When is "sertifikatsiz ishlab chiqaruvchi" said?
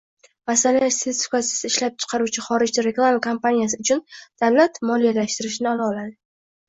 0.95-2.45